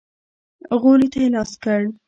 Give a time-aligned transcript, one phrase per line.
[0.81, 1.81] غولي ته يې لاس کړ.